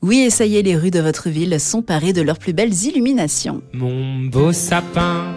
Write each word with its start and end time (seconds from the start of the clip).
Oui, 0.00 0.20
et 0.20 0.30
ça 0.30 0.46
y 0.46 0.56
est, 0.56 0.62
les 0.62 0.76
rues 0.76 0.92
de 0.92 1.00
votre 1.00 1.28
ville 1.28 1.58
sont 1.58 1.82
parées 1.82 2.12
de 2.12 2.22
leurs 2.22 2.38
plus 2.38 2.52
belles 2.52 2.84
illuminations. 2.84 3.62
Mon 3.72 4.20
beau 4.26 4.52
sapin, 4.52 5.34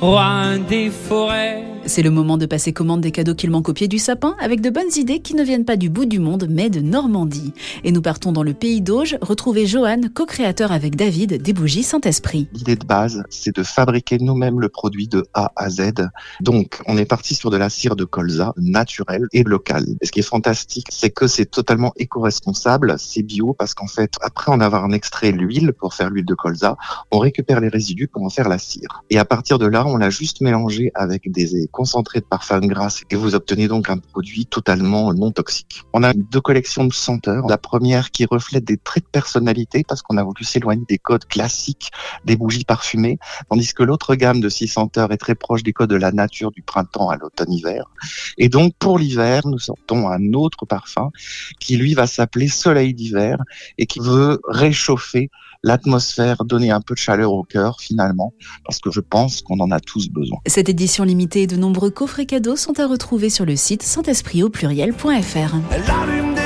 roi 0.00 0.58
des 0.68 0.90
forêts 0.90 1.64
c'est 1.88 2.02
le 2.02 2.10
moment 2.10 2.36
de 2.36 2.46
passer 2.46 2.72
commande 2.72 3.00
des 3.00 3.10
cadeaux 3.10 3.34
qu'il 3.34 3.50
manque 3.50 3.68
au 3.68 3.72
pied 3.72 3.88
du 3.88 3.98
sapin 3.98 4.36
avec 4.40 4.60
de 4.60 4.68
bonnes 4.68 4.92
idées 4.96 5.20
qui 5.20 5.34
ne 5.34 5.42
viennent 5.42 5.64
pas 5.64 5.76
du 5.76 5.88
bout 5.88 6.04
du 6.04 6.18
monde 6.18 6.46
mais 6.48 6.68
de 6.68 6.80
Normandie. 6.80 7.52
Et 7.82 7.92
nous 7.92 8.02
partons 8.02 8.30
dans 8.30 8.42
le 8.42 8.52
pays 8.52 8.82
d'Auge 8.82 9.16
retrouver 9.22 9.66
Johan, 9.66 10.02
co-créateur 10.14 10.70
avec 10.70 10.96
David 10.96 11.40
des 11.40 11.52
bougies 11.52 11.82
Saint-Esprit. 11.82 12.48
L'idée 12.52 12.76
de 12.76 12.84
base, 12.84 13.22
c'est 13.30 13.56
de 13.56 13.62
fabriquer 13.62 14.18
nous-mêmes 14.18 14.60
le 14.60 14.68
produit 14.68 15.08
de 15.08 15.24
A 15.32 15.52
à 15.56 15.70
Z. 15.70 15.92
Donc, 16.40 16.80
on 16.86 16.98
est 16.98 17.06
parti 17.06 17.34
sur 17.34 17.50
de 17.50 17.56
la 17.56 17.70
cire 17.70 17.96
de 17.96 18.04
colza 18.04 18.52
naturelle 18.58 19.26
et 19.32 19.42
locale. 19.42 19.86
Et 20.00 20.06
ce 20.06 20.12
qui 20.12 20.20
est 20.20 20.22
fantastique, 20.22 20.88
c'est 20.90 21.10
que 21.10 21.26
c'est 21.26 21.46
totalement 21.46 21.92
éco-responsable, 21.96 22.96
c'est 22.98 23.22
bio 23.22 23.54
parce 23.54 23.74
qu'en 23.74 23.86
fait, 23.86 24.14
après 24.20 24.52
en 24.52 24.60
avoir 24.60 24.84
extrait 24.92 25.32
l'huile 25.32 25.72
pour 25.72 25.94
faire 25.94 26.10
l'huile 26.10 26.24
de 26.24 26.34
colza, 26.34 26.76
on 27.10 27.18
récupère 27.18 27.60
les 27.60 27.68
résidus 27.68 28.08
pour 28.08 28.22
en 28.22 28.30
faire 28.30 28.48
la 28.48 28.58
cire. 28.58 29.02
Et 29.10 29.18
à 29.18 29.24
partir 29.24 29.58
de 29.58 29.66
là, 29.66 29.86
on 29.86 29.96
l'a 29.96 30.10
juste 30.10 30.40
mélangé 30.40 30.90
avec 30.94 31.30
des 31.30 31.56
concentré 31.78 32.18
de 32.18 32.24
parfum 32.24 32.58
grâce 32.58 33.04
et 33.08 33.14
vous 33.14 33.36
obtenez 33.36 33.68
donc 33.68 33.88
un 33.88 33.98
produit 33.98 34.46
totalement 34.46 35.14
non 35.14 35.30
toxique. 35.30 35.84
On 35.92 36.02
a 36.02 36.12
deux 36.12 36.40
collections 36.40 36.84
de 36.84 36.92
senteurs. 36.92 37.46
La 37.48 37.56
première 37.56 38.10
qui 38.10 38.24
reflète 38.24 38.64
des 38.64 38.78
traits 38.78 39.04
de 39.04 39.10
personnalité 39.10 39.84
parce 39.86 40.02
qu'on 40.02 40.16
a 40.16 40.24
voulu 40.24 40.42
s'éloigner 40.42 40.82
des 40.88 40.98
codes 40.98 41.26
classiques 41.26 41.92
des 42.24 42.34
bougies 42.34 42.64
parfumées, 42.64 43.18
tandis 43.48 43.72
que 43.72 43.84
l'autre 43.84 44.16
gamme 44.16 44.40
de 44.40 44.48
six 44.48 44.66
senteurs 44.66 45.12
est 45.12 45.18
très 45.18 45.36
proche 45.36 45.62
des 45.62 45.72
codes 45.72 45.90
de 45.90 45.94
la 45.94 46.10
nature 46.10 46.50
du 46.50 46.62
printemps 46.62 47.10
à 47.10 47.16
l'automne-hiver. 47.16 47.84
Et 48.38 48.48
donc 48.48 48.74
pour 48.80 48.98
l'hiver, 48.98 49.42
nous 49.46 49.60
sortons 49.60 50.08
un 50.08 50.32
autre 50.32 50.66
parfum 50.66 51.10
qui 51.60 51.76
lui 51.76 51.94
va 51.94 52.08
s'appeler 52.08 52.48
Soleil 52.48 52.92
d'hiver 52.92 53.36
et 53.78 53.86
qui 53.86 54.00
veut 54.00 54.40
réchauffer 54.48 55.30
l'atmosphère, 55.62 56.44
donner 56.44 56.70
un 56.70 56.80
peu 56.80 56.94
de 56.94 56.98
chaleur 56.98 57.32
au 57.32 57.42
cœur 57.42 57.80
finalement, 57.80 58.32
parce 58.64 58.78
que 58.78 58.90
je 58.90 59.00
pense 59.00 59.42
qu'on 59.42 59.58
en 59.60 59.70
a 59.70 59.80
tous 59.80 60.08
besoin. 60.08 60.38
Cette 60.46 60.68
édition 60.68 61.04
limitée 61.04 61.46
de 61.46 61.56
nombreux 61.68 61.90
coffrets 61.90 62.24
cadeaux 62.24 62.56
sont 62.56 62.80
à 62.80 62.86
retrouver 62.86 63.28
sur 63.28 63.44
le 63.44 63.54
site 63.54 63.82
saint-esprit 63.82 64.42
au 64.42 64.48
pluriel.fr. 64.48 66.37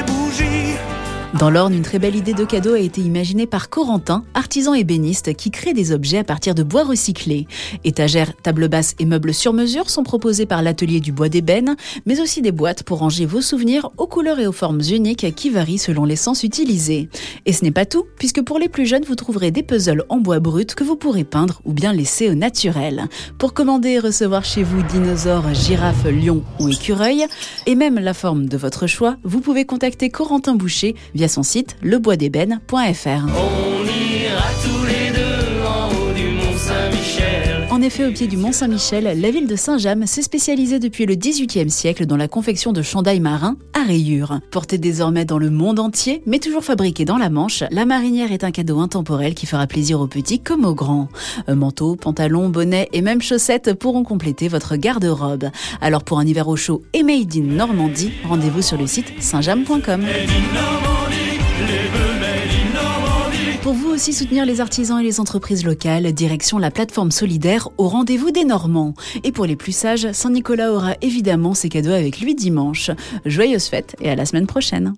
Dans 1.38 1.48
l'Orne, 1.48 1.72
une 1.72 1.82
très 1.82 1.98
belle 1.98 2.14
idée 2.14 2.34
de 2.34 2.44
cadeau 2.44 2.74
a 2.74 2.78
été 2.78 3.00
imaginée 3.00 3.46
par 3.46 3.70
Corentin, 3.70 4.22
artisan 4.34 4.74
ébéniste 4.74 5.34
qui 5.34 5.50
crée 5.50 5.72
des 5.72 5.90
objets 5.90 6.18
à 6.18 6.24
partir 6.24 6.54
de 6.54 6.62
bois 6.62 6.84
recyclés. 6.84 7.46
Étagères, 7.84 8.36
tables 8.42 8.68
basses 8.68 8.94
et 8.98 9.06
meubles 9.06 9.32
sur 9.32 9.54
mesure 9.54 9.88
sont 9.88 10.02
proposés 10.02 10.44
par 10.44 10.60
l'atelier 10.60 11.00
du 11.00 11.10
bois 11.10 11.30
d'ébène, 11.30 11.74
mais 12.04 12.20
aussi 12.20 12.42
des 12.42 12.52
boîtes 12.52 12.82
pour 12.82 12.98
ranger 12.98 13.24
vos 13.24 13.40
souvenirs 13.40 13.90
aux 13.96 14.06
couleurs 14.06 14.40
et 14.40 14.46
aux 14.46 14.52
formes 14.52 14.82
uniques 14.82 15.34
qui 15.34 15.48
varient 15.48 15.78
selon 15.78 16.04
l'essence 16.04 16.42
utilisée. 16.42 17.08
Et 17.46 17.54
ce 17.54 17.64
n'est 17.64 17.70
pas 17.70 17.86
tout, 17.86 18.04
puisque 18.18 18.42
pour 18.42 18.58
les 18.58 18.68
plus 18.68 18.84
jeunes, 18.84 19.04
vous 19.04 19.16
trouverez 19.16 19.50
des 19.50 19.62
puzzles 19.62 20.04
en 20.10 20.18
bois 20.18 20.38
brut 20.38 20.74
que 20.74 20.84
vous 20.84 20.96
pourrez 20.96 21.24
peindre 21.24 21.62
ou 21.64 21.72
bien 21.72 21.94
laisser 21.94 22.28
au 22.28 22.34
naturel. 22.34 23.08
Pour 23.38 23.54
commander 23.54 23.92
et 23.92 23.98
recevoir 23.98 24.44
chez 24.44 24.62
vous 24.62 24.82
dinosaures, 24.82 25.54
girafes, 25.54 26.04
lions 26.04 26.44
ou 26.60 26.68
écureuils, 26.68 27.24
et 27.64 27.74
même 27.74 27.98
la 27.98 28.12
forme 28.12 28.50
de 28.50 28.58
votre 28.58 28.86
choix, 28.86 29.16
vous 29.24 29.40
pouvez 29.40 29.64
contacter 29.64 30.10
Corentin 30.10 30.56
Boucher 30.56 30.94
via 31.14 31.22
son 31.32 31.42
site 31.42 31.76
leboisd'ébène.fr. 31.82 33.72
En 37.72 37.80
effet, 37.80 38.06
au 38.06 38.12
pied 38.12 38.26
du 38.26 38.36
Mont 38.36 38.52
Saint-Michel, 38.52 39.18
la 39.18 39.30
ville 39.30 39.48
de 39.48 39.56
Saint-James 39.56 40.06
s'est 40.06 40.22
spécialisée 40.22 40.78
depuis 40.78 41.06
le 41.06 41.14
XVIIIe 41.14 41.70
siècle 41.70 42.04
dans 42.04 42.18
la 42.18 42.28
confection 42.28 42.72
de 42.72 42.82
chandails 42.82 43.18
marins 43.18 43.56
à 43.72 43.82
rayures. 43.82 44.40
Portée 44.50 44.76
désormais 44.78 45.24
dans 45.24 45.38
le 45.38 45.50
monde 45.50 45.80
entier, 45.80 46.22
mais 46.26 46.38
toujours 46.38 46.62
fabriquée 46.64 47.06
dans 47.06 47.16
la 47.16 47.30
Manche, 47.30 47.64
la 47.70 47.86
marinière 47.86 48.30
est 48.30 48.44
un 48.44 48.50
cadeau 48.50 48.78
intemporel 48.78 49.34
qui 49.34 49.46
fera 49.46 49.66
plaisir 49.66 50.00
aux 50.00 50.06
petits 50.06 50.38
comme 50.38 50.66
aux 50.66 50.74
grands. 50.74 51.08
Manteau, 51.48 51.96
pantalon, 51.96 52.50
bonnet 52.50 52.90
et 52.92 53.00
même 53.00 53.22
chaussettes 53.22 53.72
pourront 53.72 54.04
compléter 54.04 54.48
votre 54.48 54.76
garde-robe. 54.76 55.50
Alors 55.80 56.04
pour 56.04 56.18
un 56.18 56.26
hiver 56.26 56.48
au 56.48 56.56
chaud 56.56 56.82
et 56.92 57.02
made 57.02 57.34
in 57.34 57.54
Normandie, 57.54 58.12
rendez-vous 58.28 58.62
sur 58.62 58.76
le 58.76 58.86
site 58.86 59.14
saintjames.com. 59.18 60.04
Pour 63.62 63.74
vous 63.74 63.90
aussi 63.90 64.12
soutenir 64.12 64.44
les 64.44 64.60
artisans 64.60 64.98
et 64.98 65.04
les 65.04 65.20
entreprises 65.20 65.64
locales, 65.64 66.12
direction 66.12 66.58
la 66.58 66.72
plateforme 66.72 67.12
solidaire 67.12 67.68
au 67.78 67.86
rendez-vous 67.86 68.32
des 68.32 68.44
Normands. 68.44 68.94
Et 69.22 69.30
pour 69.30 69.46
les 69.46 69.56
plus 69.56 69.72
sages, 69.72 70.10
Saint-Nicolas 70.12 70.72
aura 70.72 70.94
évidemment 71.00 71.54
ses 71.54 71.68
cadeaux 71.68 71.92
avec 71.92 72.20
lui 72.20 72.34
dimanche. 72.34 72.90
Joyeuses 73.24 73.68
fêtes 73.68 73.94
et 74.00 74.10
à 74.10 74.16
la 74.16 74.26
semaine 74.26 74.48
prochaine. 74.48 74.94